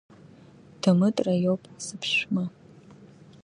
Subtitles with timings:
[0.81, 2.45] Дамытра иоуп сыԥшәма.